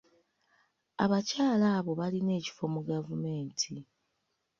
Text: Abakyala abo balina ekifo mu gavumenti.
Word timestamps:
Abakyala 1.03 1.67
abo 1.77 1.91
balina 1.99 2.31
ekifo 2.39 2.63
mu 2.73 2.81
gavumenti. 2.89 3.71